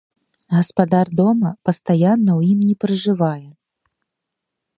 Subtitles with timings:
[0.55, 3.49] Гаспадар дома пастаянна ў ім не пражывае.